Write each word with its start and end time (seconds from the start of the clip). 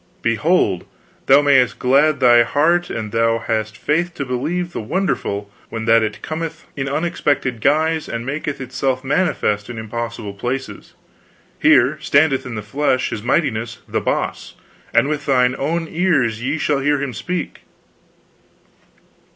Behold, 0.23 0.87
thou 1.27 1.43
mayst 1.43 1.77
glad 1.77 2.19
thy 2.19 2.41
heart 2.41 2.89
an 2.89 3.11
thou 3.11 3.37
hast 3.37 3.77
faith 3.77 4.15
to 4.15 4.25
believe 4.25 4.73
the 4.73 4.81
wonderful 4.81 5.51
when 5.69 5.85
that 5.85 6.01
it 6.01 6.23
cometh 6.23 6.65
in 6.75 6.89
unexpected 6.89 7.61
guise 7.61 8.09
and 8.09 8.25
maketh 8.25 8.59
itself 8.59 9.03
manifest 9.03 9.69
in 9.69 9.77
impossible 9.77 10.33
places 10.33 10.95
here 11.59 11.99
standeth 12.01 12.47
in 12.47 12.55
the 12.55 12.63
flesh 12.63 13.11
his 13.11 13.21
mightiness 13.21 13.77
The 13.87 14.01
Boss, 14.01 14.55
and 14.91 15.07
with 15.07 15.27
thine 15.27 15.55
own 15.59 15.87
ears 15.87 16.39
shall 16.59 16.79
ye 16.79 16.85
hear 16.87 16.99
him 17.03 17.13
speak!" 17.13 17.59